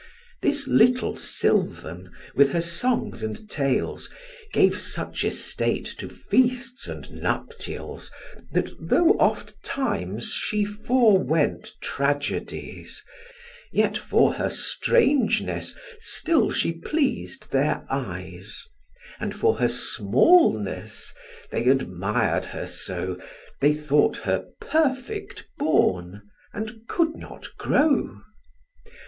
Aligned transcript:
This 0.41 0.67
little 0.67 1.15
sylvan, 1.15 2.11
with 2.33 2.49
her 2.53 2.59
songs 2.61 3.21
and 3.21 3.47
tales, 3.47 4.09
Gave 4.51 4.75
such 4.79 5.23
estate 5.23 5.85
to 5.99 6.09
feasts 6.09 6.87
and 6.87 7.11
nuptials, 7.21 8.09
That 8.51 8.71
though 8.79 9.11
ofttimes 9.19 10.29
she 10.31 10.65
forewent 10.65 11.73
tragedies, 11.81 13.03
Yet 13.71 13.95
for 13.95 14.33
her 14.33 14.49
strangeness 14.49 15.75
still 15.99 16.49
she 16.49 16.73
pleas'd 16.73 17.51
their 17.51 17.85
eyes; 17.87 18.63
And 19.19 19.35
for 19.35 19.57
her 19.57 19.69
smallness 19.69 21.13
they 21.51 21.69
admir'd 21.69 22.45
her 22.45 22.65
so, 22.65 23.19
They 23.59 23.75
thought 23.75 24.17
her 24.25 24.47
perfect 24.59 25.45
born, 25.59 26.23
and 26.53 26.87
could 26.87 27.15
not 27.15 27.49
grow. 27.59 28.21